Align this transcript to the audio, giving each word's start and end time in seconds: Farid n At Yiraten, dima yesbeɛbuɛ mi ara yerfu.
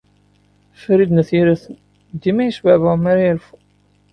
Farid 0.81 1.11
n 1.13 1.19
At 1.21 1.29
Yiraten, 1.35 1.75
dima 2.21 2.43
yesbeɛbuɛ 2.45 2.95
mi 3.01 3.07
ara 3.11 3.21
yerfu. 3.27 3.55